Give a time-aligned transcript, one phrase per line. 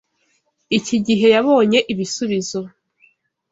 [0.77, 2.59] Iki gihe, yabonye ibisubizo.